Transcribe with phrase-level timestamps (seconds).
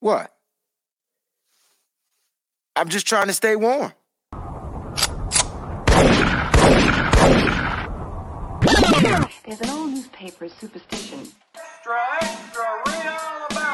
[0.00, 0.32] What?
[2.76, 3.92] I'm just trying to stay warm.
[9.44, 11.32] There's an old newspaper superstition.
[11.84, 13.67] What's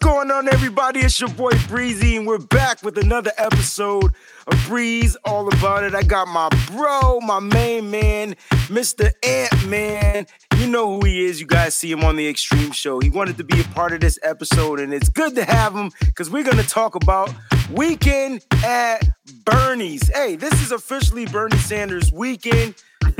[0.00, 1.00] going on, everybody?
[1.00, 4.14] It's your boy Breezie, and we're back with another episode
[4.46, 5.94] of Breeze All About It.
[5.94, 8.34] I got my bro, my main man,
[8.68, 9.10] Mr.
[9.22, 10.26] Ant Man.
[10.56, 11.40] You know who he is.
[11.40, 12.98] You guys see him on the Extreme Show.
[13.00, 15.90] He wanted to be a part of this episode, and it's good to have him
[16.00, 17.32] because we're going to talk about
[17.70, 19.06] Weekend at
[19.44, 20.08] Bernie's.
[20.08, 22.74] Hey, this is officially Bernie Sanders' weekend.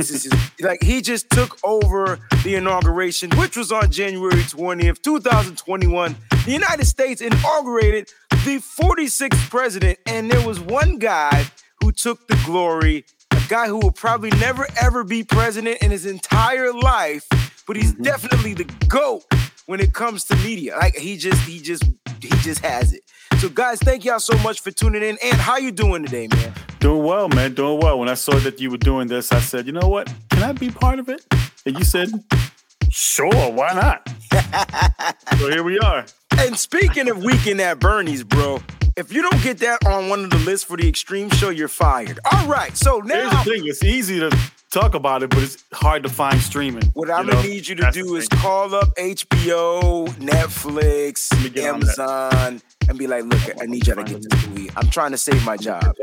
[0.09, 6.17] This is like he just took over the inauguration, which was on January 20th, 2021.
[6.47, 11.47] The United States inaugurated the 46th president, and there was one guy
[11.83, 16.07] who took the glory, a guy who will probably never ever be president in his
[16.07, 17.27] entire life,
[17.67, 18.05] but he's mm-hmm.
[18.05, 19.23] definitely the GOAT
[19.67, 20.79] when it comes to media.
[20.79, 21.85] Like he just, he just,
[22.23, 23.03] he just has it.
[23.41, 25.17] So, guys, thank y'all so much for tuning in.
[25.25, 26.53] And how you doing today, man?
[26.79, 27.55] Doing well, man.
[27.55, 27.99] Doing well.
[27.99, 30.13] When I saw that you were doing this, I said, you know what?
[30.29, 31.25] Can I be part of it?
[31.65, 32.11] And you said,
[32.91, 34.07] sure, why not?
[35.39, 36.05] so here we are.
[36.47, 38.61] And speaking of weekend at Bernie's, bro,
[38.97, 41.69] if you don't get that on one of the lists for the Extreme Show, you're
[41.69, 42.19] fired.
[42.33, 43.67] All right, so now Here's the thing.
[43.67, 44.37] It's easy to
[44.71, 46.85] talk about it, but it's hard to find streaming.
[46.95, 51.51] what I'm gonna need you to That's do is call up HBO, Netflix, Let me
[51.51, 51.99] get on that.
[51.99, 54.71] Amazon, and be like, look, I need y'all to get this movie.
[54.77, 55.95] I'm trying to save my job.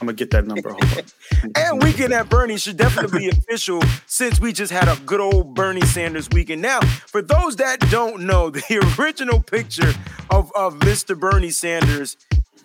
[0.00, 0.74] I'm gonna get that number.
[1.56, 5.54] And Weekend at Bernie should definitely be official since we just had a good old
[5.54, 6.60] Bernie Sanders weekend.
[6.60, 9.92] Now, for those that don't know, the original picture
[10.30, 11.18] of, of Mr.
[11.18, 12.16] Bernie Sanders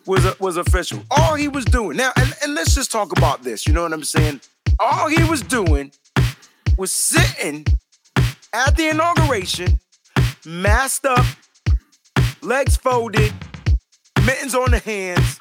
[0.06, 1.04] was was official.
[1.12, 3.66] All he was doing now, and, and let's just talk about this.
[3.68, 4.42] You know what I'm saying?
[4.80, 5.92] All he was doing
[6.78, 7.66] was sitting
[8.54, 9.80] at the inauguration,
[10.46, 11.26] masked up,
[12.42, 13.34] legs folded,
[14.26, 15.40] mittens on the hands,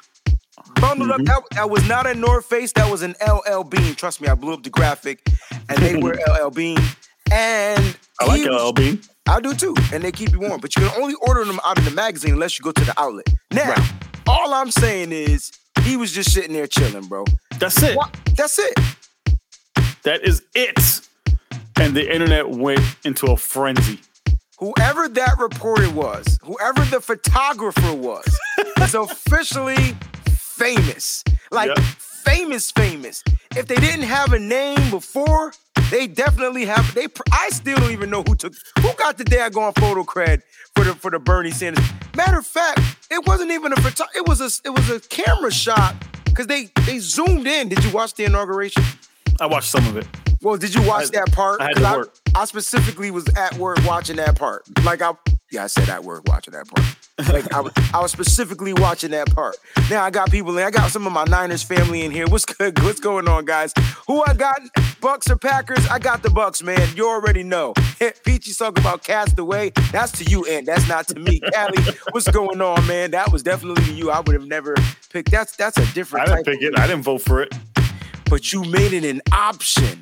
[0.81, 1.29] bundled Mm-hmm.
[1.29, 1.43] up.
[1.49, 2.71] That, that was not a North Face.
[2.73, 3.95] That was an LL Bean.
[3.95, 5.21] Trust me, I blew up the graphic,
[5.69, 6.77] and they were LL Bean.
[7.31, 8.99] And I like was- LL Bean.
[9.27, 10.61] I do too, and they keep you warm.
[10.61, 12.93] But you can only order them out of the magazine unless you go to the
[12.99, 13.25] outlet.
[13.51, 13.73] Now,
[14.27, 17.25] all I'm saying is he was just sitting there chilling, bro.
[17.57, 17.97] That's it.
[18.37, 18.77] That's it.
[20.03, 21.01] That is it.
[21.79, 23.99] And the internet went into a frenzy.
[24.59, 28.25] Whoever that reporter was, whoever the photographer was,
[28.81, 29.97] is officially
[30.57, 31.23] famous.
[31.51, 31.79] Like Yep.
[31.79, 33.23] famous, famous.
[33.55, 35.53] If they didn't have a name before,
[35.91, 36.93] they definitely have.
[36.93, 37.07] They.
[37.31, 40.41] I still don't even know who took who got the daggone photo cred
[40.75, 41.85] for the for the Bernie Sanders.
[42.15, 42.79] Matter of fact,
[43.11, 44.05] it wasn't even a photo.
[44.15, 45.95] It was a it was a camera shot
[46.25, 47.69] because they they zoomed in.
[47.69, 48.83] Did you watch the inauguration?
[49.39, 50.07] I watched some of it.
[50.41, 51.61] Well, did you watch I- that part?
[51.61, 52.15] I had to work.
[52.35, 54.63] I specifically was at work watching that part.
[54.83, 55.11] Like I,
[55.51, 56.85] yeah, I said at work watching that part.
[57.31, 59.55] Like I, was- I was specifically watching that part.
[59.89, 60.63] Now I got people in.
[60.65, 62.25] I got some of my Niners family in here.
[62.27, 62.77] What's good?
[62.83, 63.71] What's going on, guys?
[64.07, 64.59] Who I got?
[64.99, 65.85] Bucks or Packers?
[65.87, 66.81] I got the Bucks, man.
[66.95, 67.73] You already know.
[68.25, 69.71] Peachy's talking about Castaway.
[69.91, 71.39] That's to you, and that's not to me.
[71.53, 73.11] Callie, what's going on, man?
[73.11, 74.09] That was definitely you.
[74.11, 74.75] I would have never
[75.11, 75.31] picked.
[75.31, 76.77] That's that's a different I didn't pick it.
[76.79, 77.53] I didn't vote for it.
[78.29, 80.01] But you made it an option.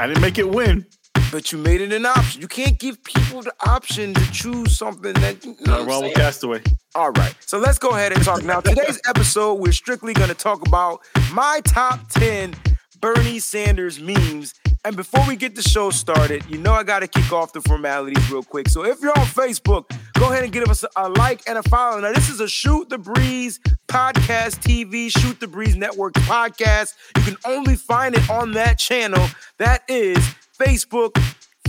[0.00, 0.86] I didn't make it win.
[1.34, 2.40] But you made it an option.
[2.40, 6.14] You can't give people the option to choose something that you know Not wrong with?
[6.14, 6.62] Castaway.
[6.94, 7.34] All right.
[7.40, 8.44] So let's go ahead and talk.
[8.44, 11.00] Now, today's episode, we're strictly going to talk about
[11.32, 12.54] my top 10
[13.00, 14.54] Bernie Sanders memes.
[14.84, 17.62] And before we get the show started, you know I got to kick off the
[17.62, 18.68] formalities real quick.
[18.68, 21.98] So if you're on Facebook, go ahead and give us a like and a follow.
[21.98, 23.58] Now, this is a Shoot the Breeze
[23.88, 26.94] podcast TV, Shoot the Breeze Network podcast.
[27.16, 29.26] You can only find it on that channel.
[29.58, 30.24] That is
[30.58, 31.16] Facebook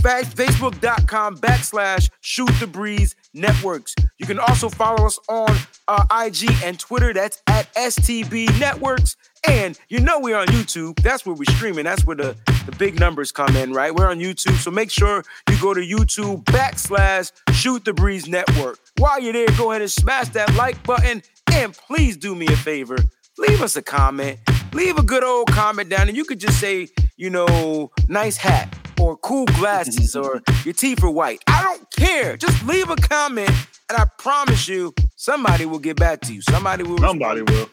[0.06, 3.94] facebook.com backslash shoot the breeze networks.
[4.18, 5.54] You can also follow us on
[5.88, 7.12] uh, IG and Twitter.
[7.12, 9.16] That's at STB Networks.
[9.48, 11.00] And you know we're on YouTube.
[11.02, 11.84] That's where we're streaming.
[11.84, 12.36] That's where the,
[12.66, 13.94] the big numbers come in, right?
[13.94, 14.56] We're on YouTube.
[14.56, 18.78] So make sure you go to YouTube backslash shoot the breeze network.
[18.98, 21.22] While you're there, go ahead and smash that like button.
[21.52, 22.96] And please do me a favor.
[23.38, 24.38] Leave us a comment.
[24.72, 26.08] Leave a good old comment down.
[26.08, 31.02] And you could just say, you know, nice hat or cool glasses or your teeth
[31.02, 31.42] are white.
[31.46, 32.36] I don't care.
[32.36, 33.50] Just leave a comment
[33.88, 36.42] and I promise you somebody will get back to you.
[36.42, 37.68] Somebody will Somebody will.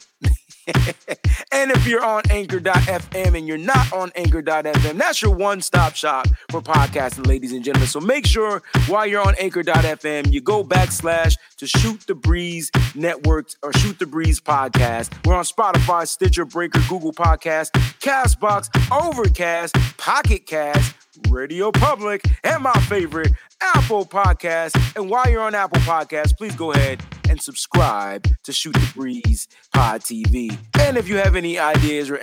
[1.52, 6.28] And if you're on anchor.fm and you're not on anchor.fm, that's your one stop shop
[6.50, 7.88] for podcasting, ladies and gentlemen.
[7.88, 13.50] So make sure while you're on anchor.fm, you go backslash to Shoot the Breeze Network
[13.62, 15.14] or Shoot the Breeze Podcast.
[15.26, 20.96] We're on Spotify, Stitcher, Breaker, Google Podcast, Castbox, Overcast, Pocket Cast,
[21.30, 23.32] Radio Public, and my favorite,
[23.62, 24.96] Apple Podcast.
[24.96, 29.48] And while you're on Apple Podcast, please go ahead and subscribe to Shoot the Breeze
[29.74, 30.56] Pod TV.
[30.80, 32.20] And if you have any ideas or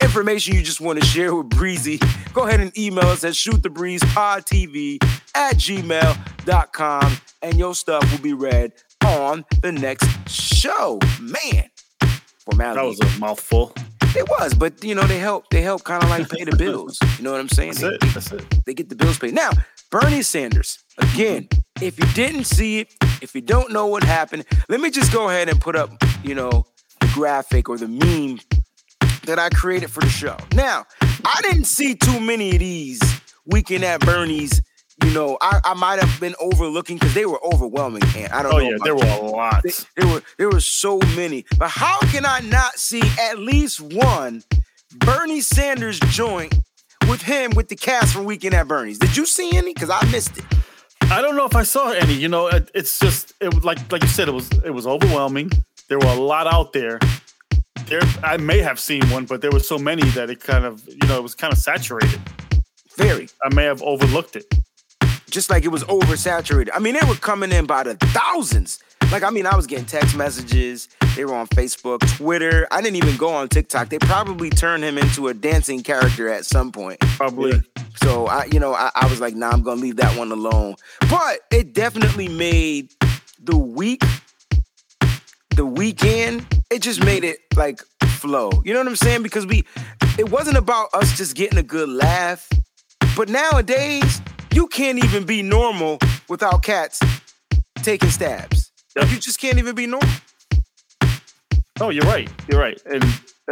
[0.00, 2.00] information you just want to share with Breezie,
[2.32, 5.02] go ahead and email us at shootthebreezepodtv
[5.34, 8.72] at gmail.com and your stuff will be read
[9.04, 10.98] on the next show.
[11.20, 11.70] Man,
[12.38, 12.80] formality.
[12.80, 13.74] That was a mouthful.
[14.16, 16.98] It was, but you know, they help they help kind of like pay the bills.
[17.16, 17.74] You know what I'm saying?
[17.74, 18.14] That's they, it.
[18.14, 18.64] That's it.
[18.66, 19.34] they get the bills paid.
[19.34, 19.50] Now,
[19.90, 21.48] Bernie Sanders, again,
[21.80, 22.92] if you didn't see it,
[23.22, 25.90] if you don't know what happened, let me just go ahead and put up,
[26.24, 26.66] you know,
[27.00, 28.40] the graphic or the meme
[29.26, 30.36] that I created for the show.
[30.54, 30.86] Now,
[31.24, 33.00] I didn't see too many of these
[33.46, 34.60] weekend at Bernie's.
[35.04, 38.52] You know, I, I might have been overlooking because they were overwhelming, and I don't
[38.52, 38.66] Oh know.
[38.66, 39.64] Oh yeah, there were a lot.
[39.96, 41.44] There were there were so many.
[41.58, 44.42] But how can I not see at least one
[44.96, 46.54] Bernie Sanders joint
[47.08, 48.98] with him with the cast from Weekend at Bernie's?
[48.98, 49.72] Did you see any?
[49.72, 50.44] Because I missed it.
[51.04, 52.14] I don't know if I saw any.
[52.14, 54.86] You know, it, it's just it was like like you said, it was it was
[54.86, 55.50] overwhelming.
[55.88, 56.98] There were a lot out there.
[57.86, 60.86] There, I may have seen one, but there were so many that it kind of
[60.86, 62.20] you know it was kind of saturated.
[62.96, 63.28] Very.
[63.42, 64.44] I may have overlooked it.
[65.30, 66.70] Just like it was oversaturated.
[66.74, 68.80] I mean, they were coming in by the thousands.
[69.12, 70.88] Like, I mean, I was getting text messages.
[71.16, 72.68] They were on Facebook, Twitter.
[72.70, 73.88] I didn't even go on TikTok.
[73.88, 77.00] They probably turned him into a dancing character at some point.
[77.00, 77.60] Probably.
[78.02, 80.76] So I, you know, I, I was like, nah, I'm gonna leave that one alone.
[81.08, 82.92] But it definitely made
[83.42, 84.02] the week,
[85.56, 88.50] the weekend, it just made it like flow.
[88.64, 89.22] You know what I'm saying?
[89.22, 89.64] Because we,
[90.18, 92.48] it wasn't about us just getting a good laugh.
[93.16, 95.98] But nowadays, you can't even be normal
[96.28, 97.00] without cats
[97.76, 98.72] taking stabs.
[98.96, 100.08] Like, you just can't even be normal.
[101.80, 102.30] Oh, you're right.
[102.50, 102.80] You're right.
[102.84, 103.02] And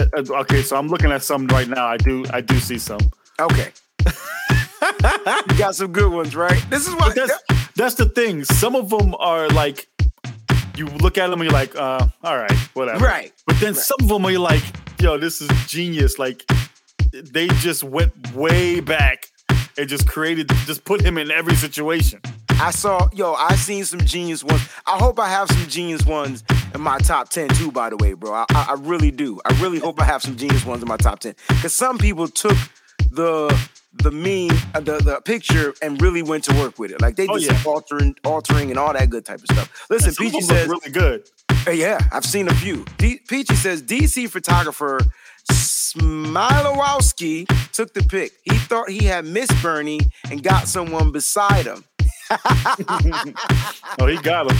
[0.01, 1.87] uh, uh, okay, so I'm looking at some right now.
[1.87, 3.01] I do I do see some.
[3.41, 3.73] Okay.
[4.07, 6.63] you got some good ones, right?
[6.69, 7.15] This is what.
[7.15, 7.33] That's
[7.75, 8.45] that's the thing.
[8.45, 9.89] Some of them are like
[10.77, 13.05] you look at them and you're like, uh, all right, whatever.
[13.05, 13.33] Right.
[13.47, 14.63] But then some of them are like,
[15.01, 16.19] yo, this is genius.
[16.19, 16.45] Like
[17.13, 19.29] they just went way back
[19.79, 22.21] and just created, just put him in every situation.
[22.61, 24.63] I saw, yo, I seen some genius ones.
[24.87, 26.43] I hope I have some genius ones
[26.75, 28.33] in my top 10 too, by the way, bro.
[28.33, 29.41] I, I, I really do.
[29.45, 31.35] I really hope I have some genius ones in my top 10.
[31.49, 32.57] Because some people took
[33.11, 33.57] the
[34.01, 37.01] the meme, uh, the, the picture, and really went to work with it.
[37.01, 37.63] Like they did Oh, some yeah.
[37.67, 39.87] altering, altering and all that good type of stuff.
[39.91, 41.25] Listen, some of Peachy them says, really good.
[41.67, 42.85] uh, yeah, I've seen a few.
[42.99, 45.01] D- Peachy says DC photographer
[45.95, 48.33] Smialowski took the pic.
[48.45, 50.01] He thought he had missed Bernie
[50.31, 51.85] and got someone beside him.
[54.01, 54.59] Oh, he got him.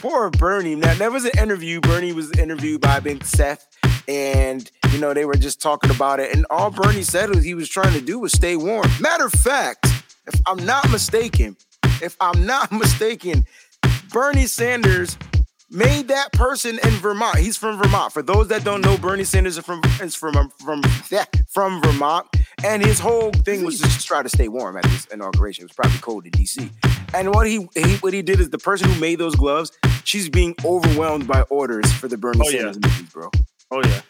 [0.00, 0.74] Poor Bernie.
[0.76, 1.80] Now there was an interview.
[1.80, 3.66] Bernie was interviewed by Big Seth,
[4.08, 6.34] and you know they were just talking about it.
[6.34, 8.86] And all Bernie said was he was trying to do was stay warm.
[9.00, 9.86] Matter of fact,
[10.26, 11.56] if I'm not mistaken,
[12.00, 13.44] if I'm not mistaken,
[14.10, 15.16] Bernie Sanders
[15.72, 17.38] made that person in Vermont.
[17.38, 18.12] He's from Vermont.
[18.12, 20.82] For those that don't know, Bernie Sanders is from is from um, from
[21.48, 22.26] from Vermont,
[22.64, 25.62] and his whole thing was just to try to stay warm at this inauguration.
[25.62, 26.70] It was probably cold in DC.
[27.14, 29.72] And what he, he what he did is the person who made those gloves,
[30.04, 32.60] she's being overwhelmed by orders for the Bernie Oh, yeah.
[32.60, 33.30] Sanders mittens, bro.
[33.70, 34.00] Oh yeah.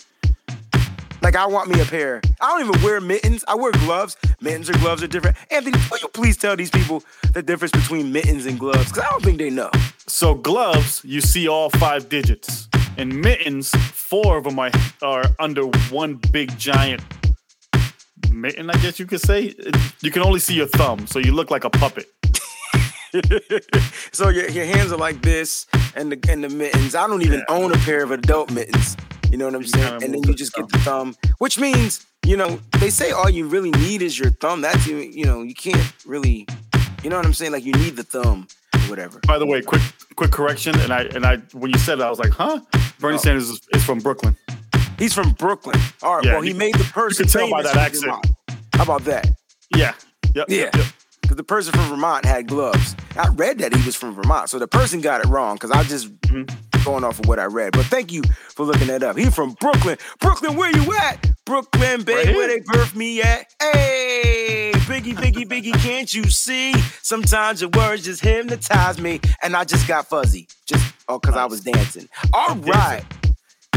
[1.22, 2.20] Like I want me a pair.
[2.40, 3.44] I don't even wear mittens.
[3.46, 4.16] I wear gloves.
[4.40, 5.36] Mittens or gloves are different.
[5.52, 8.88] Anthony, will you please tell these people the difference between mittens and gloves?
[8.90, 9.70] Because I don't think they know.
[10.06, 12.68] So gloves, you see all five digits.
[12.98, 17.00] And mittens, four of them are, are under one big giant
[18.30, 19.54] mitten, I guess you could say.
[20.00, 22.06] You can only see your thumb, so you look like a puppet.
[24.12, 26.94] so your, your hands are like this, and the and the mittens.
[26.94, 27.54] I don't even Yeah.
[27.54, 28.96] own a pair of adult mittens.
[29.30, 30.02] You know what I'm saying?
[30.02, 33.46] And then you just get the thumb, which means you know they say all you
[33.46, 34.60] really need is your thumb.
[34.62, 34.96] That's you.
[34.98, 36.46] You know you can't really.
[37.02, 37.52] You know what I'm saying?
[37.52, 38.46] Like you need the thumb,
[38.88, 39.20] whatever.
[39.26, 39.82] By the way, quick
[40.16, 42.60] quick correction, and I and I when you said it, I was like, huh?
[43.00, 43.18] Bernie Oh.
[43.20, 44.36] Sanders is, is from Brooklyn.
[44.98, 45.78] He's from Brooklyn.
[46.02, 46.24] All right.
[46.24, 47.26] Yeah, well, he you- made the person.
[47.26, 48.12] can tell by that accent.
[48.74, 49.26] How about that?
[49.74, 49.94] Yeah.
[50.34, 50.46] Yep.
[50.48, 50.70] Yeah.
[50.74, 50.86] Yep,
[51.36, 52.94] the person from Vermont had gloves.
[53.16, 55.56] I read that he was from Vermont, so the person got it wrong.
[55.56, 56.84] Because I just Mm-hmm.
[56.84, 57.72] going off of what I read.
[57.72, 59.16] But thank you for looking that up.
[59.18, 59.98] He from Brooklyn.
[60.20, 61.30] Brooklyn, where you at?
[61.44, 63.46] Brooklyn, babe, Right where they birthed me at?
[63.60, 64.41] Hey,
[64.86, 66.74] Biggie, Biggie, Biggie, can't you see?
[67.02, 71.44] Sometimes your words just hypnotize me, and I just got fuzzy, just oh, because I
[71.44, 72.08] was dancing.
[72.32, 73.04] All right.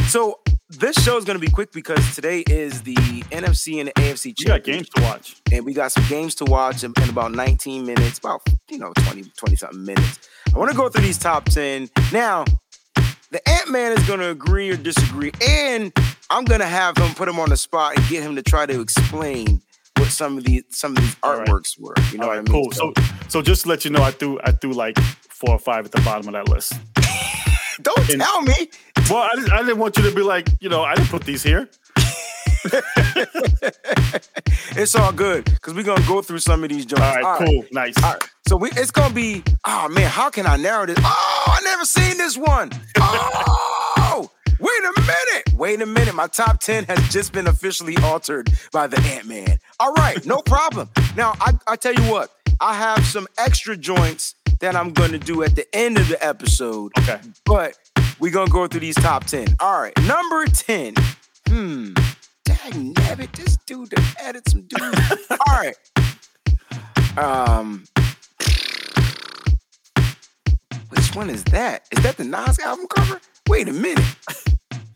[0.07, 3.93] So this show is going to be quick because today is the NFC and the
[3.93, 5.35] AFC We got games to watch.
[5.51, 8.91] and we got some games to watch in, in about 19 minutes, about you know
[8.95, 10.27] 20 20 something minutes.
[10.53, 12.45] I want to go through these top 10 now.
[13.31, 15.91] The Ant Man is going to agree or disagree, and
[16.29, 18.65] I'm going to have him put him on the spot and get him to try
[18.65, 19.61] to explain
[20.05, 21.47] what some of these some of these All right.
[21.47, 21.93] artworks were.
[22.11, 22.51] You know All what I mean?
[22.63, 22.71] cool.
[22.71, 22.93] So,
[23.27, 24.97] so just to let you know, I threw I threw like
[25.29, 26.73] four or five at the bottom of that list.
[27.81, 28.69] don't and- tell me.
[29.09, 31.23] Well, I didn't, I didn't want you to be like, you know, I didn't put
[31.25, 31.69] these here.
[34.77, 37.01] It's all good because we're gonna go through some of these joints.
[37.03, 37.93] All right, cool, nice.
[38.03, 38.23] All right.
[38.47, 39.41] So we, it's gonna be.
[39.65, 40.97] Oh man, how can I narrow this?
[41.01, 42.71] Oh, I never seen this one.
[42.97, 43.74] Oh, wait a minute.
[45.65, 46.13] Wait a minute.
[46.13, 49.57] My top ten has just been officially altered by the Ant Man.
[49.79, 50.91] All right, no problem.
[51.17, 52.29] Now I, I tell you what,
[52.61, 56.91] I have some extra joints that I'm gonna do at the end of the episode.
[56.99, 57.19] Okay.
[57.45, 57.79] But
[58.19, 59.55] we're gonna go through these top 10.
[59.59, 60.93] All right, number 10.
[61.47, 61.93] Hmm.
[62.43, 65.27] Dang nabbit, this dude done added some dudes.
[65.31, 65.75] All right.
[67.17, 67.85] Um
[70.89, 71.87] which one is that?
[71.91, 73.19] Is that the Nas album cover?
[73.49, 74.05] Wait a minute.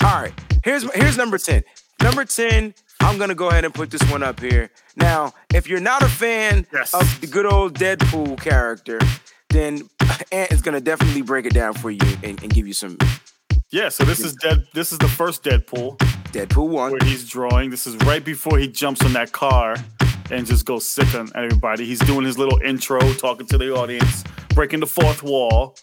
[0.03, 0.48] All right.
[0.63, 1.63] Here's here's number 10.
[2.01, 4.69] Number 10, I'm gonna go ahead and put this one up here.
[4.95, 6.93] Now, if you're not a fan Yes.
[6.93, 8.99] of the good old Deadpool character,
[9.49, 9.89] then
[10.31, 12.97] Ant is gonna definitely break it down for you and, and give you some
[13.71, 13.89] Yeah.
[13.89, 14.65] So this is dead.
[14.73, 15.97] This is the first Deadpool
[16.31, 16.91] Deadpool one.
[16.91, 17.69] where he's drawing.
[17.69, 19.75] This is right before he jumps on that car
[20.31, 21.85] and just goes sick on everybody.
[21.85, 24.23] He's doing his little intro, talking to the audience,
[24.53, 25.75] breaking the fourth wall,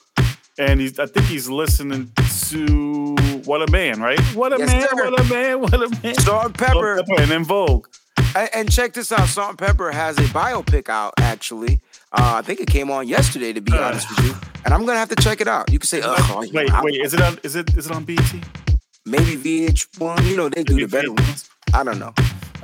[0.58, 0.98] and he's.
[1.00, 2.12] I think he's listening
[2.50, 3.15] to
[3.46, 4.20] "What a Man," right?
[4.34, 4.82] What a Yes, man!
[4.88, 5.10] sir.
[5.10, 5.60] What a man!
[5.60, 6.14] What a man!
[6.16, 6.72] Salt-N-Pepa.
[6.96, 7.86] Salt and and En Vogue.
[8.34, 9.26] And, and check this out.
[9.28, 11.80] Salt-N-Pepa has a biopic out actually.
[12.12, 13.82] Uh, I think it came on yesterday, to be Uh.
[13.88, 14.34] honest with you.
[14.64, 15.70] And I'm gonna have to check it out.
[15.72, 17.00] You can say, oh, you wait, wait.
[17.00, 17.38] Is it on?
[17.42, 17.74] Is it?
[17.76, 18.42] Is it on BT?
[19.04, 20.24] maybe VH1.
[20.28, 21.48] You know they do the better ones.
[21.72, 22.12] I don't know.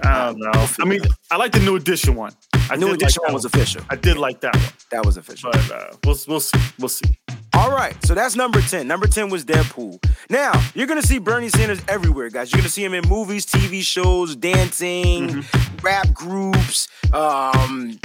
[0.03, 0.67] I don't know.
[0.81, 2.33] I mean, I like the new edition one.
[2.71, 3.83] I New did edition like one was official.
[3.91, 5.51] I did like that one, That was official.
[5.53, 6.59] but uh, we'll we'll see.
[6.79, 7.17] We'll see.
[7.55, 8.89] All right, so that's number 10.
[8.89, 10.03] Number 10 was Deadpool.
[10.31, 12.51] Now, you're gonna see Bernie Sanders everywhere, guys.
[12.51, 15.77] You're gonna see him in movies, TV shows, dancing, Mm-hmm.
[15.87, 17.99] rap groups, um,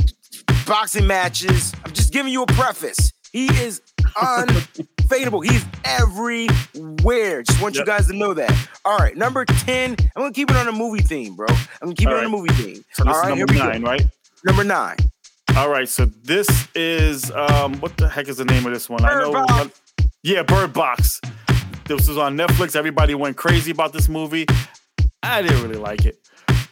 [0.65, 1.73] boxing matches.
[1.85, 3.13] I'm just giving you a preface.
[3.31, 3.81] He is
[4.17, 5.43] unfadable.
[5.45, 7.43] He's everywhere.
[7.43, 8.53] Just want you guys to know that.
[8.83, 9.91] All right, number 10.
[9.91, 11.47] I'm gonna keep it on a movie theme, bro.
[11.49, 12.83] I'm gonna keep All it on a movie theme.
[12.93, 13.65] So this All right, number we go.
[13.69, 14.05] nine, right?
[14.45, 14.97] Number nine.
[15.57, 15.89] All right.
[15.89, 19.03] So this is um, what the heck is the name of this one?
[19.03, 19.31] I Bird know.
[19.31, 19.81] Box.
[20.21, 21.19] Yeah, Bird Box.
[21.85, 22.75] This was on Netflix.
[22.75, 24.45] Everybody went crazy about this movie.
[25.23, 26.19] I didn't really like it,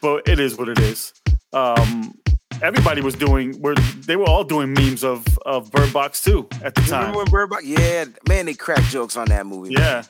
[0.02, 1.14] but it is what it is.
[1.52, 2.14] Um,
[2.62, 3.60] everybody was doing.
[3.60, 7.00] Were they were all doing memes of of Bird Box too at the time.
[7.00, 7.66] Remember when Bird Box?
[7.66, 9.74] Yeah, man, they cracked jokes on that movie.
[9.74, 10.04] Yeah.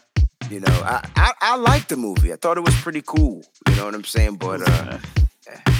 [0.50, 2.34] You know, I, I I liked the movie.
[2.34, 3.42] I thought it was pretty cool.
[3.70, 4.36] You know what I'm saying?
[4.36, 4.98] But uh,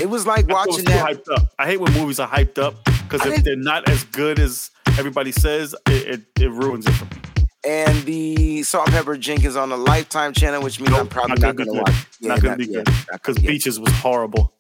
[0.02, 1.06] it was like I thought it was watching that.
[1.06, 1.54] hyped up.
[1.58, 5.32] I hate when movies are hyped up because if they're not as good as everybody
[5.32, 7.22] says, it, it, it ruins it for me.
[7.68, 11.56] And the Salt Pepper Jenkins on the Lifetime channel, which means I'm probably not not,
[11.56, 12.08] gonna gonna watch.
[12.20, 13.50] Yeah, not gonna be good because yeah.
[13.50, 14.54] Beaches was horrible.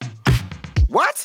[0.87, 1.23] What?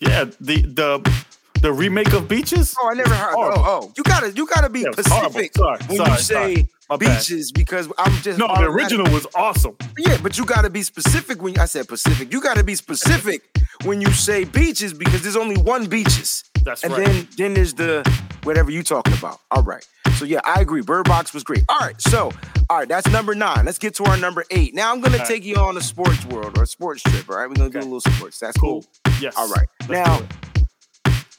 [0.00, 1.24] Yeah, the the
[1.64, 2.76] the remake of Beaches.
[2.78, 3.32] Oh, I never heard.
[3.32, 3.62] Oh, horrible.
[3.64, 5.06] Oh, oh, you gotta you gotta be Yeah, it was.
[5.06, 6.54] Pacific Sorry, when sorry, you say
[6.88, 6.98] sorry.
[6.98, 9.74] Beaches because I'm just No, the original was awesome.
[9.96, 12.30] Yeah, but you gotta be specific when I said Pacific.
[12.30, 13.40] You gotta be specific
[13.84, 16.44] when you say beaches because there's only one beaches.
[16.64, 16.92] That's right.
[16.92, 17.06] and right.
[17.06, 18.04] then then there's the
[18.42, 19.40] whatever you talking about.
[19.50, 19.86] All right.
[20.18, 20.82] So yeah, I agree.
[20.82, 21.64] Bird Box was great.
[21.70, 21.98] All right.
[21.98, 22.30] So
[22.68, 23.64] all right, that's number nine.
[23.64, 24.74] Let's get to our number eight.
[24.74, 25.28] Now I'm gonna All right.
[25.28, 27.26] take you on a sports world or a sports trip.
[27.30, 28.38] All right, we're gonna do a little sports.
[28.38, 28.82] That's cool.
[28.82, 29.14] Cool.
[29.22, 29.34] Yes.
[29.38, 29.66] All right.
[29.88, 30.53] Let's Now- do it.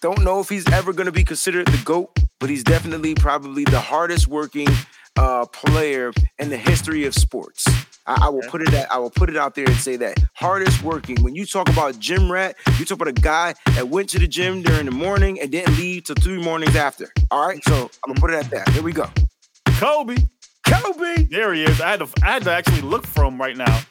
[0.05, 3.79] Don't know if he's ever gonna be considered the GOAT, but he's definitely probably the
[3.79, 4.67] hardest working
[5.15, 7.65] uh, player in the history of sports.
[8.05, 10.23] I, I will put it at, I will put it out there and say that
[10.35, 11.23] hardest working.
[11.23, 14.27] When you talk about gym rat, you talk about a guy that went to the
[14.27, 17.11] gym during the morning and didn't leave till three mornings after.
[17.31, 18.69] All right, so I'm gonna put it at that.
[18.69, 19.09] Here we go.
[19.79, 20.17] Kobe.
[20.67, 21.23] Kobe.
[21.31, 21.81] There he is.
[21.81, 23.81] I had to I had to actually look for him right now.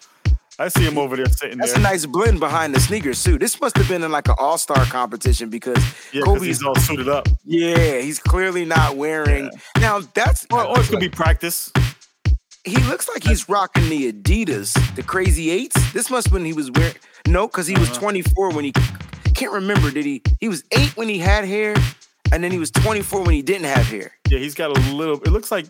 [0.58, 1.66] I see him over there sitting there.
[1.66, 1.80] That's there.
[1.80, 3.38] a nice blend behind the sneakers too.
[3.38, 5.78] This must have been in like an all-star competition because
[6.12, 7.26] yeah, Kobe's he's all suited up.
[7.44, 9.50] yeah, he's clearly not wearing.
[9.80, 11.73] Now that's Or, or it could be practice.
[12.64, 15.92] He looks like he's rocking the Adidas, the Crazy Eights.
[15.92, 16.94] This must have been he was wearing.
[17.26, 18.00] No, because he was Uh-huh.
[18.00, 18.73] 24 when he
[19.34, 19.90] can't remember.
[19.90, 20.23] Did he?
[20.40, 21.75] He was eight when he had hair,
[22.32, 24.12] and then he was 24 when he didn't have hair.
[24.30, 25.16] Yeah, he's got a little.
[25.16, 25.66] It looks like.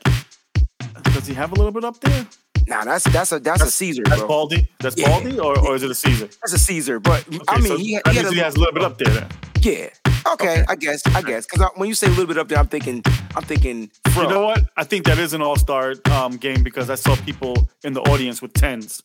[1.15, 2.27] Does he have a little bit up there?
[2.67, 4.29] Nah, that's that's a that's, a Caesar, That's bro.
[4.29, 4.69] Baldy.
[4.81, 5.09] That's Yeah.
[5.09, 6.27] Baldy, or, or is it a Caesar?
[6.27, 6.99] that's a Caesar.
[7.01, 9.13] But I mean, so he, he a he has a little bit up there.
[9.13, 9.29] Then.
[9.61, 9.89] Yeah.
[10.27, 10.65] Okay, Okay.
[10.69, 13.03] I guess, I guess, because when you say a little bit up there, I'm thinking,
[13.37, 14.23] I'm thinking, Fro.
[14.23, 14.65] You know what?
[14.77, 18.01] I think that is an all star um, game because I saw people in the
[18.01, 19.03] audience with tens.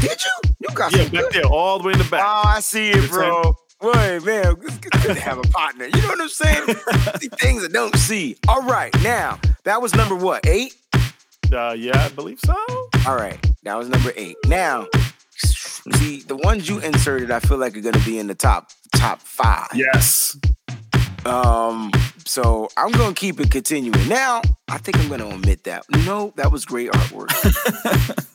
[0.00, 0.50] Did you?
[0.60, 1.32] You got Yeah, back good.
[1.32, 2.22] there, all the way in the back.
[2.24, 3.54] Oh, I see it, bro.
[3.80, 5.86] Boy, man, it's good to have a partner.
[5.86, 6.66] You know what I'm saying?
[7.40, 8.36] Things I don't see.
[8.48, 10.46] All right, now that was number what?
[10.46, 10.74] Eight.
[11.52, 12.54] Uh, yeah, I believe so.
[13.06, 14.36] All right, that was number eight.
[14.46, 14.86] Now,
[15.36, 19.20] see the ones you inserted, I feel like are gonna be in the top top
[19.20, 19.68] five.
[19.74, 20.36] Yes.
[21.24, 21.92] Um,
[22.24, 24.08] so I'm gonna keep it continuing.
[24.08, 25.84] Now, I think I'm gonna omit that.
[26.06, 28.26] No, that was great artwork.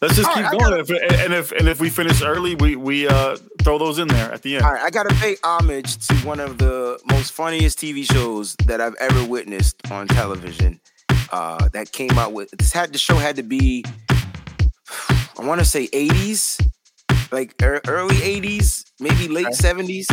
[0.00, 0.80] Let's just All keep right, going.
[0.80, 4.30] If, and if and if we finish early, we we uh, throw those in there
[4.32, 4.64] at the end.
[4.64, 8.80] All right, I gotta pay homage to one of the most funniest TV shows that
[8.80, 10.80] I've ever witnessed on television.
[11.32, 15.64] Uh, that came out with this had the show had to be, I want to
[15.64, 16.64] say 80s,
[17.32, 19.54] like ear- early 80s, maybe late Okay.
[19.56, 20.06] 70s.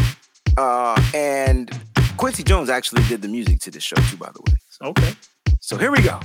[0.58, 1.72] Uh, and
[2.18, 4.58] Quincy Jones actually did the music to this show too, by the way.
[4.72, 5.14] So, Okay.
[5.62, 6.20] so here we go.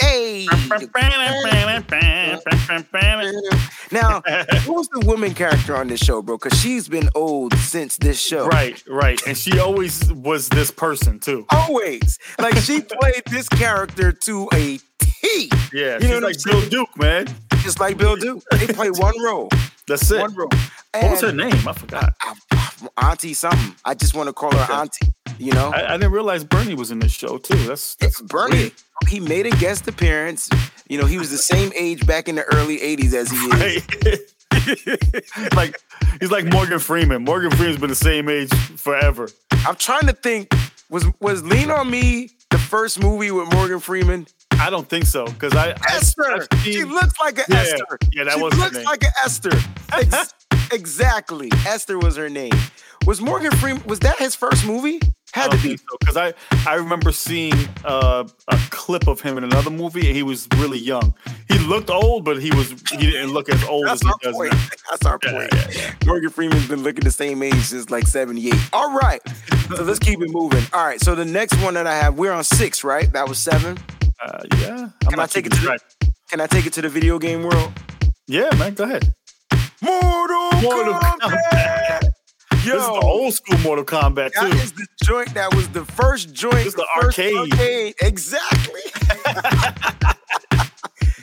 [0.00, 0.46] Hey.
[3.92, 4.20] Now,
[4.64, 6.38] who's the woman character on this show, bro?
[6.38, 8.46] Because she's been old since this show.
[8.46, 9.20] Right, right.
[9.26, 11.44] And she always was this person too.
[11.50, 12.18] Always.
[12.38, 15.50] Like she played this character to a T.
[15.72, 16.70] Yeah, You she's know like I'm Bill saying?
[16.70, 17.26] Duke, man.
[17.58, 18.42] Just like Bill Duke.
[18.52, 19.48] They play one role.
[19.86, 20.20] That's it.
[20.20, 20.48] One role.
[20.94, 21.52] What was her name?
[21.68, 22.14] I forgot.
[22.96, 23.74] Auntie something.
[23.84, 24.72] I just want to call her Okay.
[24.72, 25.09] Auntie.
[25.40, 25.70] You know?
[25.72, 27.56] I, I didn't realize Bernie was in this show too.
[27.66, 28.72] That's that's Bernie, weird.
[29.08, 30.48] he made a guest appearance.
[30.88, 33.84] You know, he was the same age back in the early 80s as he is.
[34.52, 35.54] Right.
[35.54, 35.76] like
[36.20, 37.24] he's like Morgan Freeman.
[37.24, 39.28] Morgan Freeman's been the same age forever.
[39.66, 40.52] I'm trying to think,
[40.90, 44.26] was was Lean on Me the first movie with Morgan Freeman?
[44.52, 46.46] I don't think so because I, I Esther.
[46.52, 47.98] I've she looks like an Yeah, Esther.
[48.12, 49.50] yeah, that she was looks like an Esther.
[49.92, 50.34] Ex-
[50.72, 51.50] exactly.
[51.66, 52.52] Esther was her name.
[53.06, 53.82] Was Morgan Freeman?
[53.86, 55.00] Was that his first movie?
[55.32, 55.68] Had to be.
[55.76, 56.34] think so because I
[56.68, 60.78] I remember seeing uh, a clip of him in another movie and he was really
[60.78, 61.14] young.
[61.48, 64.52] He looked old, but he was he didn't look as old as he does point.
[64.52, 64.58] now.
[64.90, 65.74] That's our Yeah, point.
[65.76, 68.52] yeah, Morgan Freeman's been looking the same age since like 78.
[68.72, 69.20] All right.
[69.76, 70.64] So let's keep it moving.
[70.72, 71.00] All right.
[71.00, 73.10] So the next one that I have, we're on six, right?
[73.12, 73.78] That was seven.
[74.20, 76.88] Uh, yeah, I'm Can I take it to the- Can I take it to the
[76.88, 77.72] video game world?
[78.26, 79.14] Yeah, man, go ahead.
[79.82, 82.02] Mortal, Mortal Kombat.
[82.64, 84.56] Yo, This is the old school Mortal Kombat That too.
[84.58, 85.32] is the joint.
[85.34, 86.54] That was the first joint.
[86.56, 87.36] This is the first arcade.
[87.52, 87.94] arcade.
[88.02, 88.80] Exactly.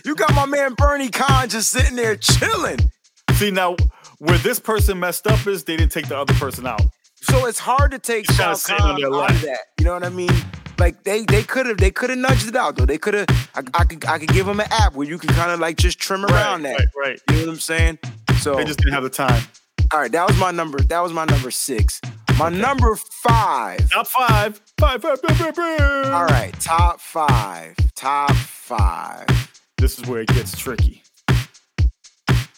[0.06, 2.80] you got my man Bernie Kahn just sitting there chilling.
[3.34, 3.76] See now,
[4.18, 6.82] where this person messed up is they didn't take the other person out.
[7.22, 9.60] So it's hard to take Shao kinda sitting on Kahn their out of that.
[9.78, 10.32] You know what I mean?
[10.80, 12.86] Like they they could have they could have nudged it out though.
[12.86, 13.28] They could have.
[13.56, 15.78] I, I could I could give them an app where you can kind of like
[15.78, 16.88] just trim around right, that.
[16.98, 17.20] right, right.
[17.30, 18.00] You know what I'm saying?
[18.40, 19.44] So They just didn't have the time.
[19.94, 20.80] all right, that was my number.
[20.80, 22.00] That was my number six.
[22.38, 23.90] My number five.
[23.90, 24.62] Top five.
[24.80, 26.06] Five, five, five, five, five.
[26.14, 27.76] All right, top five.
[27.96, 29.26] Top five.
[29.78, 31.04] This is where it gets tricky.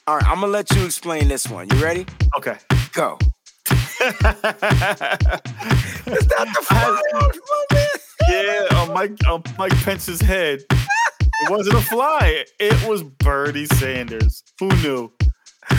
[0.08, 1.68] All right, I'm gonna let you explain this one.
[1.70, 2.06] You ready?
[2.38, 2.58] Okay.
[2.94, 3.18] Go.
[4.02, 4.18] Is
[6.28, 7.00] that the five?
[8.30, 10.62] Yeah, on Mike on Mike Pence's head.
[10.72, 12.44] It wasn't a fly.
[12.60, 14.44] It was Bernie Sanders.
[14.60, 15.12] Who knew?
[15.72, 15.78] Oh,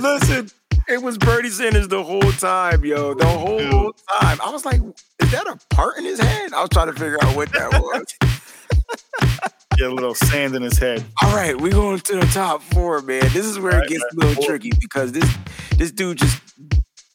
[0.00, 0.50] Listen,
[0.88, 3.14] it was Bernie Sanders the whole time, yo.
[3.14, 4.38] The whole time.
[4.42, 4.80] I was like,
[5.20, 6.52] is that a part in his head?
[6.52, 8.14] I was trying to figure out what that was.
[9.76, 11.04] Get a little sand in his head.
[11.22, 13.22] All right, we going to the top four, man.
[13.32, 14.26] This is where All it gets man.
[14.26, 15.28] a little tricky because this
[15.76, 16.40] this dude just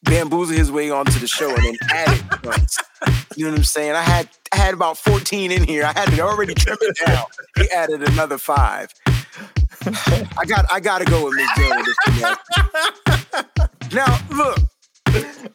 [0.04, 2.24] bamboozled his way onto the show and then added.
[3.36, 3.92] You know what I'm saying?
[3.92, 5.84] I had I had about 14 in here.
[5.86, 7.26] I had to already trim it down.
[7.58, 8.92] He added another five.
[10.38, 11.86] I got I gotta go with Miss Janet.
[11.88, 12.40] if you ask
[13.56, 13.66] me.
[13.94, 14.58] Now look,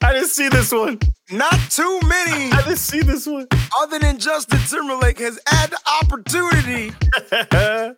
[0.03, 0.99] I didn't see this one.
[1.31, 3.47] not too many I didn't see this one.
[3.79, 6.91] other than Justin Timberlake has had the opportunity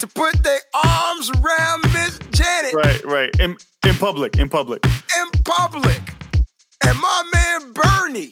[0.00, 3.40] to put their arms around Miss Janet right, right.
[3.40, 4.84] In in public, in public.
[4.86, 6.00] in public.
[6.84, 8.30] And my man Bernie.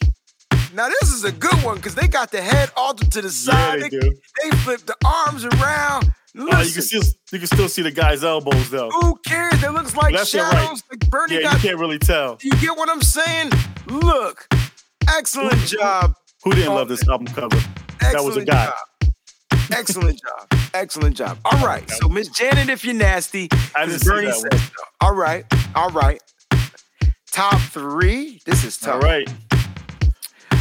[0.74, 3.52] Now this is a good one because they got the head altered to the Yeah,
[3.52, 3.83] side.
[3.83, 4.16] they they, do.
[4.42, 6.04] they flip the arms around.
[6.04, 7.02] Uh, you can Listen, still
[7.33, 8.88] you can still see the guy's elbows though.
[8.90, 9.61] who cares?
[9.62, 10.52] It looks like Left and right.
[10.62, 10.83] shadows.
[10.90, 12.38] Like Bernie Yeah, you can't really tell.
[12.42, 13.50] You get what I'm saying?
[13.88, 14.46] Look,
[15.09, 16.14] excellent job.
[16.44, 17.56] Who didn't love this album cover?
[18.00, 18.64] That was a Excellent guy.
[18.66, 19.12] job.
[19.72, 20.61] Excellent job.
[20.72, 21.38] Excellent job.
[21.44, 21.88] All right.
[21.90, 23.56] So Miss Janet, if you're nasty, I
[23.87, 24.48] 'cause didn't see Bernie one.
[25.00, 25.44] All right.
[25.74, 26.20] All right.
[27.33, 28.40] Top three.
[28.46, 28.94] This is tough.
[28.94, 29.28] All right.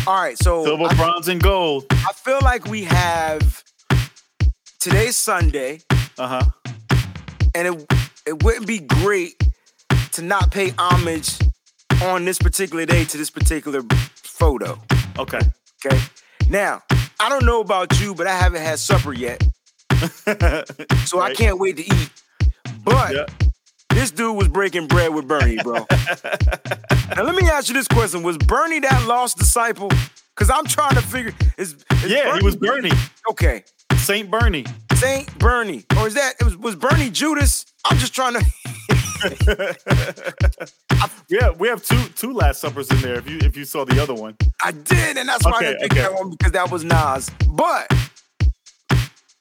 [0.10, 0.36] All right.
[0.39, 1.86] So Silver, I, bronze, and gold.
[1.91, 3.63] I feel like we have
[4.80, 5.82] today's Sunday,
[6.17, 6.98] Uh huh.
[7.54, 7.93] and it,
[8.26, 9.39] it wouldn't be great
[10.13, 11.38] to not pay homage
[12.02, 13.84] on this particular day to this particular
[14.15, 14.80] photo.
[15.19, 15.41] Okay.
[15.86, 16.02] Okay.
[16.50, 16.82] Now,
[17.19, 19.43] I don't know about you, but I haven't had supper yet,
[21.06, 22.10] so I can't wait to eat.
[22.84, 23.26] But Yeah.
[23.99, 25.73] This dude was breaking bread with Bernie, bro.
[27.15, 29.89] now let me ask you this question: Was Bernie that lost disciple?
[30.35, 31.33] Because I'm trying to figure.
[31.57, 32.91] Is, is Yeah, he was Bernie.
[33.29, 33.63] Okay,
[33.97, 34.65] Saint Bernie.
[34.95, 37.65] Saint Bernie, or is that it was was Bernie Judas?
[37.85, 38.45] I'm just trying to.
[41.29, 43.13] Yeah, we have two two Last Suppers in there.
[43.13, 44.35] If you if you saw the other one.
[44.63, 46.01] I did, and that's why I didn't pick okay.
[46.01, 47.29] that one because that was Nas.
[47.51, 47.88] But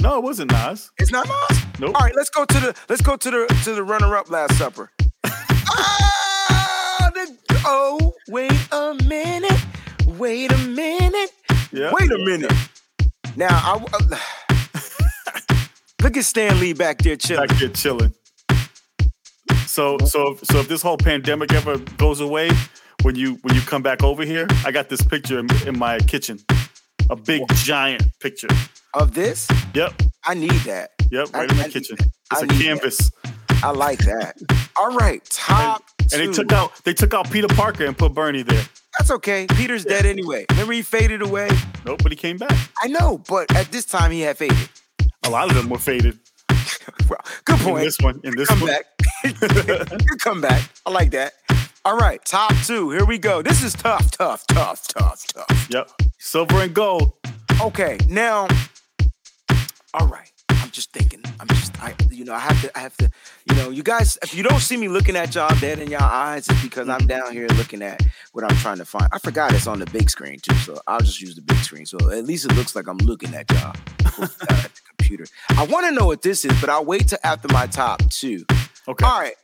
[0.02, 0.90] No, it wasn't Nas.
[0.98, 1.58] it's not Nas.
[1.80, 1.94] Nope.
[1.96, 4.56] All right, let's go to the let's go to the to the runner up Last
[4.56, 4.90] Supper.
[5.26, 9.60] ah, the, oh, wait a minute,
[10.06, 11.30] wait a minute,
[11.72, 11.92] Yeah.
[11.98, 12.52] wait a minute.
[13.36, 14.18] Now I uh,
[16.02, 17.46] look at Stan Lee back there chilling.
[17.48, 18.12] Back here chilling.
[19.66, 22.50] So so so if this whole pandemic ever goes away,
[23.02, 25.98] when you when you come back over here, I got this picture in, in my
[25.98, 26.38] kitchen.
[27.10, 28.48] A big giant picture.
[28.94, 30.02] Of this, Yep.
[30.24, 30.90] I need that.
[31.10, 31.96] Yep, I- right in the need kitchen.
[32.00, 32.62] It's I a need that.
[32.64, 33.10] canvas.
[33.62, 34.36] I like that.
[34.76, 36.32] All right, top And they two.
[36.32, 38.64] took out they took out Peter Parker and put Bernie there.
[38.98, 39.46] That's okay.
[39.48, 40.46] Peter's dead anyway.
[40.50, 41.48] Remember he faded away.
[41.84, 42.56] Nope, but he came back.
[42.82, 44.68] I know, but at this time he had faded.
[45.24, 46.18] A lot of them were faded.
[47.08, 47.78] Well, good point.
[47.78, 48.76] In this one, in this one, come one.
[48.76, 49.98] back.
[50.06, 50.62] Good comeback.
[50.86, 51.32] I like that.
[51.84, 52.90] All right, top two.
[52.90, 53.40] Here we go.
[53.42, 55.68] This is tough, tough, tough, tough, tough.
[55.70, 55.90] Yep.
[56.18, 57.12] Silver and gold.
[57.62, 58.46] Okay, now.
[59.98, 60.30] All right.
[60.50, 61.22] I'm just thinking.
[61.40, 61.82] I'm just.
[61.82, 61.94] I.
[62.10, 62.34] You know.
[62.34, 62.78] I have to.
[62.78, 63.10] I have to.
[63.46, 63.70] You know.
[63.70, 64.16] You guys.
[64.22, 67.06] If you don't see me looking at y'all dead in y'all eyes, it's because I'm
[67.06, 68.00] down here looking at
[68.32, 69.08] what I'm trying to find.
[69.12, 71.84] I forgot it's on the big screen too, so I'll just use the big screen.
[71.84, 75.26] So at least it looks like I'm looking at y'all at the computer.
[75.50, 78.44] I want to know what this is, but I'll wait till after my top two.
[78.86, 79.04] Okay.
[79.04, 79.34] All right.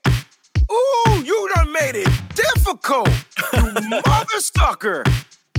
[0.70, 3.08] Ooh, you done made it difficult,
[3.52, 5.02] you mother sucker.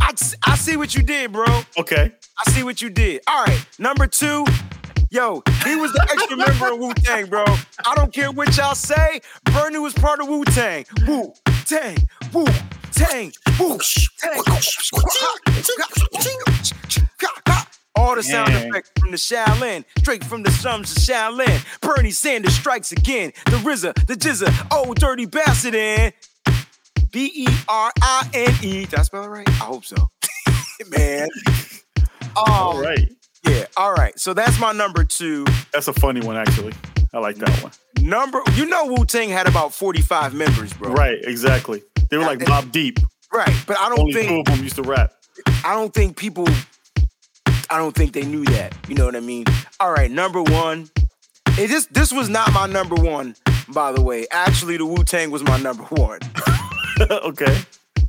[0.02, 0.14] I,
[0.46, 1.46] I see what you did, bro.
[1.78, 2.12] Okay.
[2.38, 3.22] I see what you did.
[3.28, 4.46] All right, number two.
[5.16, 7.46] Yo, he was the extra member of Wu Tang, bro.
[7.86, 9.22] I don't care what y'all say.
[9.46, 10.84] Bernie was part of Wu Tang.
[11.08, 11.32] Wu
[11.66, 11.96] Tang,
[12.34, 12.46] Wu
[12.92, 13.80] Tang, Wu
[14.20, 14.42] Tang.
[17.98, 18.68] All the sound Dang.
[18.68, 21.64] effects from the Shaolin, straight from the slums of Shaolin.
[21.80, 23.32] Bernie Sanders strikes again.
[23.46, 26.14] The RZA, the GZA, oh dirty bastard, and
[27.12, 28.86] B E R I N E.
[28.86, 29.48] Did I spell it right?
[29.48, 29.96] I hope so.
[30.90, 31.30] Man.
[32.36, 33.08] All Oh, right.
[33.48, 33.66] Yeah.
[33.78, 34.18] All right.
[34.20, 35.46] So that's my number two.
[35.72, 36.74] That's a funny one, actually.
[37.14, 37.72] I like that one.
[38.02, 40.92] Number, you know, Wu Tang had about 45 members, bro.
[40.94, 41.82] Right, exactly.
[42.10, 43.00] They were like Yeah, Bob Deep.
[43.32, 43.54] Right.
[43.66, 45.14] But I don't Only two think, of them used to rap.
[45.64, 46.48] I don't think people,
[47.70, 48.76] I don't think they knew that.
[48.88, 49.46] You know what I mean?
[49.80, 50.12] All right.
[50.12, 50.90] Number one.
[51.58, 53.36] It just, this was not my number one,
[53.70, 54.28] by the way.
[54.30, 56.20] Actually, the Wu Tang was my number one.
[57.10, 57.58] okay.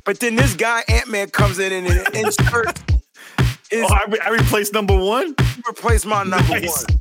[0.03, 2.81] But then this guy, Ant Man, comes in and and inserts,
[3.71, 5.35] is, Oh, I, re- I replaced number one.
[5.67, 6.85] replaced my number Nice.
[6.87, 6.99] one.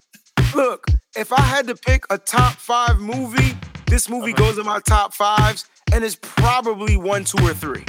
[0.54, 4.44] Look, if I had to pick a top five movie, this movie Uh-huh.
[4.44, 7.84] goes in my top fives, and it's probably one, two, or three.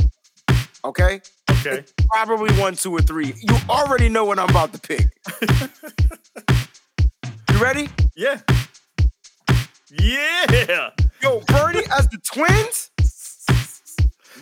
[0.85, 1.21] Okay?
[1.49, 1.83] Okay.
[2.09, 3.33] Probably one, two, or three.
[3.41, 5.07] You already know what I'm about to pick.
[7.51, 7.89] you ready?
[8.15, 8.39] Yeah.
[9.91, 10.89] Yeah.
[11.21, 12.91] Yo, Bernie as the twins?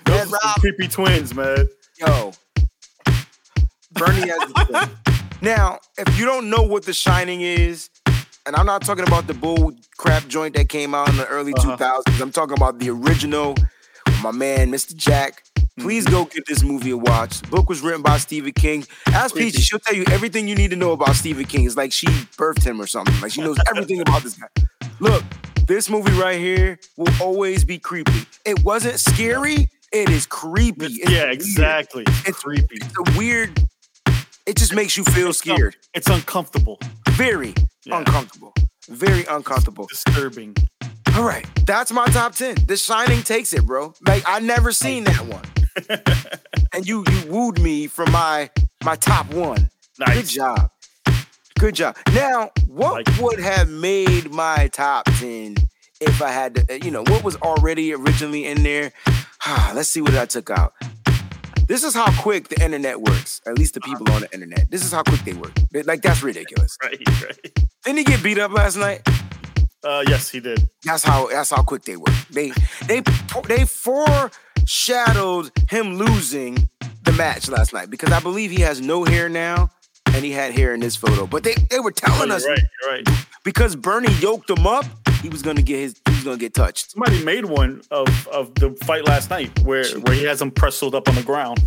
[0.05, 0.55] Those Man, are some Rob.
[0.59, 1.67] creepy twins, man.
[1.99, 2.31] Yo.
[3.95, 5.41] Bernie as the twins.
[5.41, 7.89] Now, if you don't know what The Shining is,
[8.45, 11.53] and I'm not talking about the bull crap joint that came out in the early
[11.53, 11.77] Uh-huh.
[11.77, 13.55] 2000s, I'm talking about the original
[14.21, 14.95] my man, Mr.
[14.95, 15.43] Jack.
[15.77, 17.41] Please go give this movie a watch.
[17.41, 18.85] The book was written by Stephen King.
[19.07, 19.35] Ask.
[19.35, 21.65] Peachy, she'll tell you everything you need to know about Stephen King.
[21.65, 23.13] It's like she birthed him or something.
[23.21, 24.47] Like she knows everything about this guy.
[25.01, 25.23] Look,
[25.67, 28.25] this movie right here will always be creepy.
[28.45, 30.85] It wasn't scary, it is creepy.
[30.85, 31.33] It's yeah, weird.
[31.33, 32.03] exactly.
[32.07, 32.77] It's creepy.
[32.77, 33.59] It's a weird.
[34.45, 35.75] It just makes you feel It's un- scared.
[35.93, 36.79] It's uncomfortable.
[37.09, 37.53] Very
[37.83, 37.97] Yeah.
[37.99, 38.53] uncomfortable.
[38.87, 39.87] Very uncomfortable.
[39.87, 40.55] Disturbing.
[41.15, 42.55] All right, that's my top ten.
[42.67, 43.93] The Shining takes it, bro.
[44.05, 45.45] Like I never seen that one,
[46.73, 48.49] and you you wooed me for my
[48.83, 49.69] my top one.
[49.97, 50.15] Nice.
[50.15, 50.71] Good job.
[51.57, 51.95] Good job.
[52.13, 55.55] Now, what Like- would have made my top ten
[56.01, 56.79] if I had to?
[56.83, 58.91] You know, what was already originally in there?
[59.73, 60.73] Let's see what I took out.
[61.67, 63.41] This is how quick the internet works.
[63.47, 64.69] At least the people on the internet.
[64.69, 65.53] This is how quick they work.
[65.71, 66.77] They- Like that's ridiculous.
[66.83, 67.53] Right, right.
[67.83, 69.01] Didn't he get beat up last night?
[69.83, 70.67] Uh, yes, he did.
[70.83, 72.15] That's how that's how quick they work.
[72.31, 72.51] They
[72.87, 73.01] they
[73.47, 76.67] they foreshadowed him losing
[77.03, 79.69] the match last night because I believe he has no hair now
[80.07, 81.27] and he had hair in this photo.
[81.27, 83.07] But they, they were Oh, telling you're us right, right.
[83.43, 84.85] because Bernie yoked him up,
[85.21, 85.93] he was gonna get his
[86.25, 86.91] gonna get touched.
[86.91, 90.93] Somebody made one of, of the fight last night where where he has him pressled
[90.95, 91.65] up on the ground.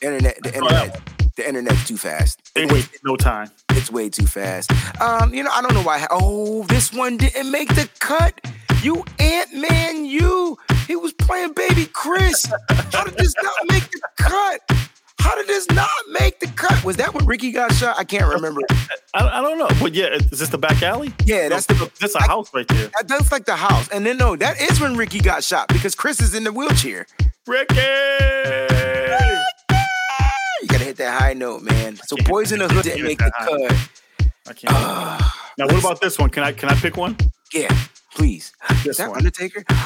[0.00, 1.00] Internet, the internet,
[1.36, 2.38] the internet's too fast.
[2.54, 3.50] They It- wasted no time.
[3.70, 4.70] It's way too fast.
[5.00, 6.06] Um, you know, I don't know why.
[6.10, 8.40] Oh, this one didn't make the cut.
[8.82, 10.56] You Ant Man, you.
[10.86, 12.46] He was playing Baby Chris.
[12.92, 14.60] How did this not make the cut?
[15.20, 16.82] How did this not make the cut?
[16.84, 17.96] Was that when Ricky got shot?
[17.98, 18.60] I can't remember.
[19.14, 21.12] I, I don't know, but yeah, is this the back alley?
[21.24, 21.90] Yeah, that's the.
[22.00, 22.88] that's a I- house right there.
[22.88, 23.88] That, that's like the house.
[23.88, 27.06] And then no, that is when Ricky got shot because Chris is in the wheelchair.
[27.46, 27.74] Ricky.
[30.60, 31.96] You gotta hit that high note, man.
[31.96, 34.30] So Boyz n the Hood didn't make the cut.
[34.48, 34.72] I can't.
[35.58, 36.30] now, what about this one?
[36.30, 37.16] Can I can I pick one?
[37.52, 37.74] Yeah,
[38.14, 38.52] please.
[38.70, 39.18] Is This that one.
[39.18, 39.64] Undertaker?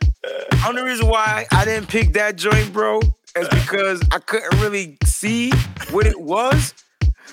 [0.66, 3.00] Only reason why I didn't pick that joint, bro,
[3.36, 5.50] is because I couldn't really see
[5.90, 6.74] what it was.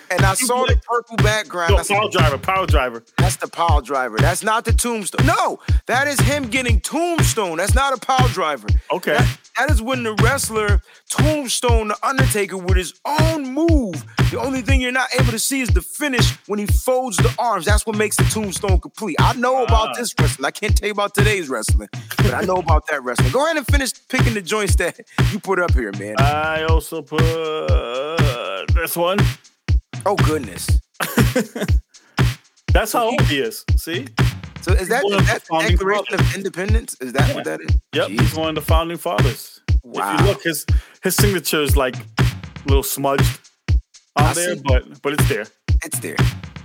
[0.10, 1.74] And I saw the purple background.
[1.76, 3.04] No, power driver, power driver.
[3.18, 4.18] That's the power driver.
[4.18, 5.26] That's not the tombstone.
[5.26, 7.58] No, that is him getting tombstone.
[7.58, 8.68] That's not a power driver.
[8.92, 9.18] Okay.
[9.18, 14.04] That- that is when the wrestler tombstone the Undertaker with his own move.
[14.32, 17.34] The only thing you're not able to see is the finish when he folds the
[17.40, 17.66] arms.
[17.66, 19.16] That's what makes the tombstone complete.
[19.20, 19.94] I know about Ah.
[19.98, 20.46] this wrestling.
[20.46, 23.32] I can't tell you about today's wrestling, but I know about that wrestling.
[23.32, 25.00] Go ahead and finish picking the joints that
[25.32, 26.16] you put up here, man.
[26.20, 27.22] I also put
[28.74, 29.18] this one.
[30.06, 30.68] Oh goodness.
[32.74, 33.64] That's how old he is.
[33.78, 34.08] See?
[34.68, 36.20] So is that, is of the that Declaration fathers.
[36.28, 36.98] of Independence?
[37.00, 37.78] Is that what that is?
[37.94, 38.20] Yep, Jeez.
[38.22, 39.62] he's one of the founding fathers.
[39.70, 40.18] If Wow.
[40.20, 40.66] you look, his
[41.02, 42.26] his signature is like a
[42.68, 43.40] little smudged
[44.18, 44.62] on there, see.
[44.66, 45.46] but but it's there.
[45.86, 46.16] It's there.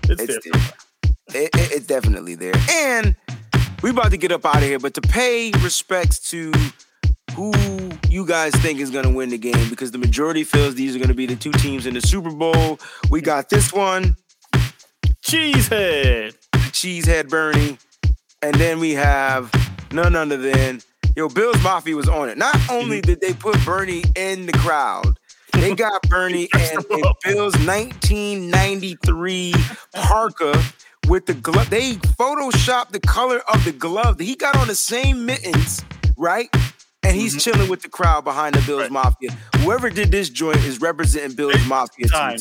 [0.08, 0.52] It's, It's there.
[0.52, 1.42] there.
[1.44, 2.54] It, it- it's definitely there.
[2.70, 3.14] And
[3.84, 6.52] we about to get up out of here, but to pay respects to
[7.36, 7.52] who
[8.08, 10.98] you guys think is going to win the game, because the majority feels these are
[10.98, 12.78] going to be the two teams in the Super Bowl.
[13.10, 14.16] We got this one,
[15.24, 16.34] Cheesehead.
[16.72, 17.78] Cheesehead Bernie,
[18.42, 19.50] and then we have
[19.92, 20.80] none other than
[21.16, 22.36] yo Bill's Mafia was on it.
[22.38, 25.18] Not only did they put Bernie in the crowd.
[25.54, 29.54] They got Bernie and a Bills 1993
[29.94, 30.62] parka
[31.08, 31.68] with the glove.
[31.70, 34.18] They photoshopped the color of the glove.
[34.18, 35.84] He got on the same mittens,
[36.16, 36.48] right?
[37.04, 38.94] And he's chilling with the crowd behind the Bills Mm-hmm.
[38.96, 39.04] Right.
[39.20, 39.30] Mafia.
[39.58, 42.06] Whoever did this joint is representing Bills They- Mafia.
[42.08, 42.38] Time.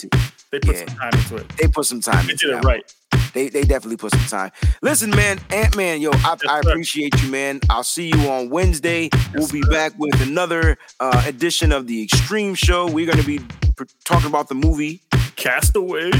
[0.52, 0.86] They put Yeah.
[0.86, 1.50] some time into it.
[1.58, 2.94] They put some time They into did it right.
[3.34, 4.52] They they definitely put some time.
[4.82, 7.60] Listen, man, Ant Man, yo, I, I appreciate you, man.
[7.70, 9.10] I'll see you on Wednesday.
[9.36, 12.90] we'll be back with another uh, edition of the Extreme Show.
[12.90, 13.40] We're gonna be
[13.76, 15.02] pr- talking about the movie.
[15.36, 16.12] Castaway.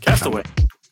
[0.00, 0.42] Castaway.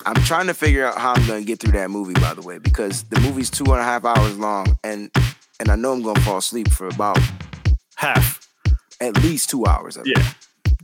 [0.07, 2.59] I'm trying to figure out how I'm gonna get through that movie, by the way,
[2.59, 5.11] because the movie's two and a half hours long, and
[5.61, 7.19] and I know I'm gonna fall asleep for about
[7.97, 8.47] Half.
[9.01, 10.17] at least two hours of it.
[10.17, 10.25] Yeah.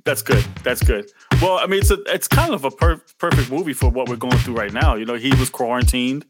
[0.04, 0.42] That's good.
[0.64, 1.10] That's good.
[1.40, 4.16] Well, I mean, it's a, it's kind of a per- perfect movie for what we're
[4.16, 4.94] going through right now.
[4.96, 6.26] You know, he was quarantined.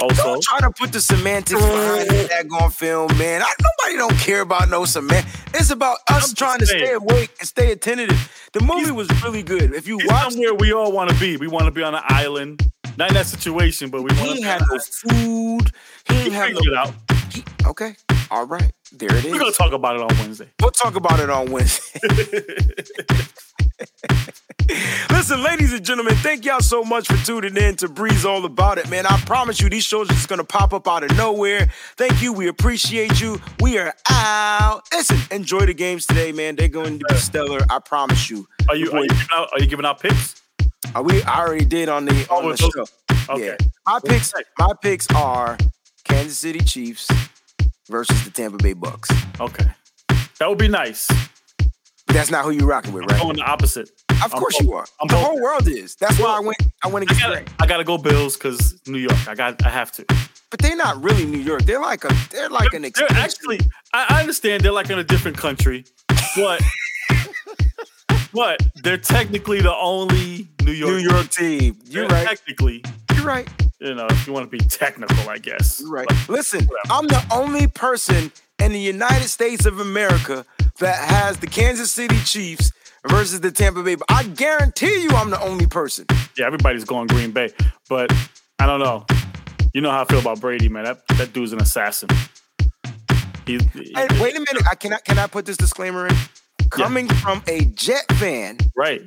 [0.00, 3.42] Also, Don't try to put the semantics behind that daggone film, man.
[3.42, 5.26] I, nobody don't care about no semant.
[5.54, 8.48] It's about us I'm trying to stay awake and stay attentive.
[8.52, 9.74] The movie was really good.
[9.74, 11.36] If you watch, somewhere we all want to be.
[11.36, 12.60] We want to be on an island.
[12.96, 15.72] Not in that situation, but we want he to ain't be had no food.
[16.08, 16.94] He ain't have Figure it out.
[17.32, 17.96] he- okay,
[18.30, 19.32] all right, there it is.
[19.32, 20.48] We're gonna talk about it on Wednesday.
[20.60, 22.00] We'll talk about it on Wednesday.
[25.10, 28.76] Listen, ladies and gentlemen, thank y'all so much for tuning in to Breeze All About
[28.78, 29.06] It, man.
[29.06, 31.68] I promise you, these shows are just gonna pop up out of nowhere.
[31.96, 32.32] Thank you.
[32.32, 33.40] We appreciate you.
[33.60, 34.82] We are out.
[34.92, 36.56] Listen, enjoy the games today, man.
[36.56, 37.60] They're going to be stellar.
[37.70, 38.46] I promise you.
[38.68, 40.42] Are you are you giving out, are you giving out picks?
[40.94, 41.22] Are we?
[41.22, 42.86] I already did on the on Oh, the show.
[43.34, 43.46] Okay.
[43.46, 43.56] Yeah.
[43.86, 44.32] My picks.
[44.58, 45.56] My picks are
[46.04, 47.08] Kansas City Chiefs
[47.88, 49.10] versus the Tampa Bay Bucks.
[49.40, 49.66] Okay.
[50.38, 51.08] That would be nice.
[52.06, 53.20] But that's not who you're rocking with, right?
[53.20, 53.90] Going the opposite.
[54.10, 54.86] Of I'm course both- you are.
[55.00, 55.24] I'm the both.
[55.24, 55.94] whole world is.
[55.96, 56.56] That's why I went.
[56.82, 57.44] I went I gotta.
[57.60, 59.28] I gotta go Bills because New York.
[59.28, 60.04] I got I have to.
[60.50, 61.62] But they're not really New York.
[61.62, 62.14] They're like a.
[62.30, 62.82] They're like an.
[62.82, 63.60] They're actually
[63.92, 65.84] I, I understand they're like in a different country,
[66.34, 66.62] but
[68.32, 70.92] but they're technically the only New York.
[70.92, 71.76] New York team.
[71.84, 72.26] You're They're right.
[72.28, 72.82] Technically,
[73.14, 73.48] You're right.
[73.80, 75.80] You know, if you want to be technical, I guess.
[75.80, 76.06] You're right.
[76.08, 80.44] But Listen, I'm the only person in the United States of America
[80.80, 82.72] that has the Kansas City Chiefs
[83.08, 83.96] versus the Tampa Bay.
[84.08, 86.06] I guarantee you, I'm the only person.
[86.36, 87.50] yeah, everybody's going Green Bay,
[87.88, 88.12] but
[88.58, 89.06] I don't know.
[89.74, 90.84] You know how I feel about Brady, man.
[90.84, 92.08] That that dude's an assassin.
[93.46, 94.62] He, he- Hey, wait a minute.
[94.70, 95.04] I cannot.
[95.04, 96.14] Can I put this disclaimer in?
[96.70, 99.00] Coming from a Jet fan, right.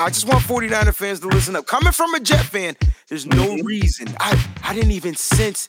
[0.00, 1.66] I just want 49er fans to listen up.
[1.66, 2.74] Coming from a Jet fan,
[3.08, 3.64] there's no Mhm.
[3.64, 4.08] reason.
[4.18, 5.68] I I didn't even sense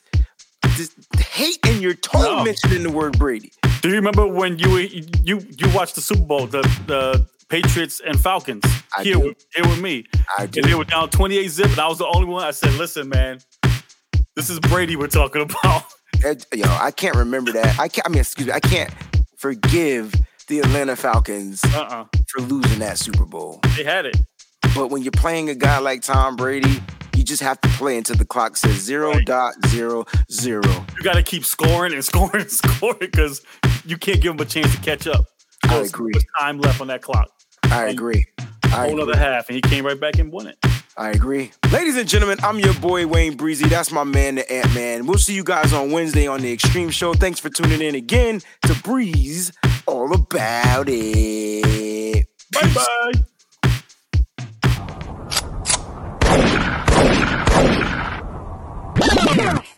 [0.76, 2.44] this hate in your tone No.
[2.44, 3.52] mentioning the word Brady.
[3.82, 8.18] Do you remember when you you you watched the Super Bowl, the the Patriots and
[8.18, 8.64] Falcons
[8.96, 9.20] I here do.
[9.20, 10.04] with, here with me.
[10.38, 10.60] I do.
[10.60, 12.42] And they were down 28 zip, and I was the only one.
[12.44, 13.40] I said, "Listen, man,
[14.36, 15.84] this is Brady we're talking about."
[16.54, 17.78] Yo, I can't remember that.
[17.78, 18.06] I can't.
[18.06, 18.52] I mean, excuse me.
[18.54, 18.90] I can't
[19.36, 20.14] forgive
[20.48, 22.04] the Atlanta Falcons Uh-uh.
[22.28, 23.60] for losing that Super Bowl.
[23.76, 24.16] They had it.
[24.74, 26.80] But when you're playing a guy like Tom Brady,
[27.14, 29.26] you just have to play until the clock says zero Right.
[29.26, 30.62] dot zero zero.
[30.96, 33.42] You got to keep scoring and scoring and scoring because
[33.84, 35.26] you can't give them a chance to catch up.
[35.64, 36.12] I agree.
[36.40, 37.28] time left on that clock.
[37.64, 38.24] I agree.
[38.64, 39.02] I Whole agree.
[39.02, 40.56] other half, and he came right back and won it.
[40.96, 41.52] I agree.
[41.72, 43.68] Ladies and gentlemen, I'm your boy Wayne Breezie.
[43.68, 45.06] That's my man, the Ant Man.
[45.06, 47.14] We'll see you guys on Wednesday on the Extreme Show.
[47.14, 49.52] Thanks for tuning in again to Breeze
[49.92, 52.26] All About It.
[52.50, 52.74] Bye Peace.
[52.74, 53.12] bye.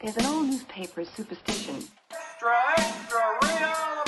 [0.00, 1.76] There's an old newspaper superstition.
[2.12, 4.03] Extra, extra, real